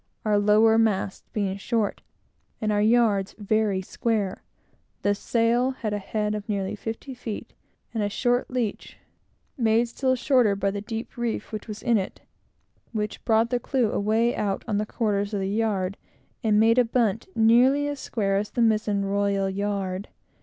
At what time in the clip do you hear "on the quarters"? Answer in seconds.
14.67-15.35